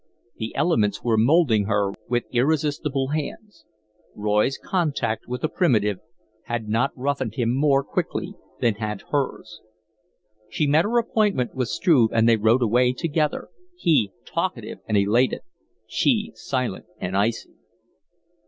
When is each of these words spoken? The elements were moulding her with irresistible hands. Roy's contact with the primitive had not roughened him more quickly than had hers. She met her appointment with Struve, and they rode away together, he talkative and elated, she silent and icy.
The 0.37 0.55
elements 0.55 1.03
were 1.03 1.15
moulding 1.15 1.65
her 1.65 1.91
with 2.09 2.23
irresistible 2.31 3.09
hands. 3.09 3.65
Roy's 4.15 4.57
contact 4.57 5.27
with 5.27 5.41
the 5.41 5.47
primitive 5.47 5.99
had 6.45 6.67
not 6.67 6.89
roughened 6.97 7.35
him 7.35 7.55
more 7.55 7.83
quickly 7.83 8.33
than 8.59 8.73
had 8.81 9.03
hers. 9.11 9.61
She 10.49 10.65
met 10.65 10.85
her 10.85 10.97
appointment 10.97 11.53
with 11.53 11.67
Struve, 11.69 12.11
and 12.13 12.27
they 12.27 12.35
rode 12.37 12.63
away 12.63 12.93
together, 12.93 13.49
he 13.77 14.11
talkative 14.25 14.79
and 14.87 14.97
elated, 14.97 15.41
she 15.85 16.31
silent 16.33 16.87
and 16.99 17.15
icy. 17.15 17.53